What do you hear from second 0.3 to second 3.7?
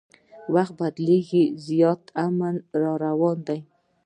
وخت بدلیږي زیاتي امن راروان دی